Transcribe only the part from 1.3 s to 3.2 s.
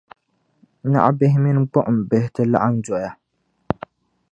mini gbuɣimbihi ti laɣim doya.